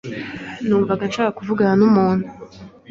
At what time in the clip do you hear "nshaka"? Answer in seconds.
1.09-1.35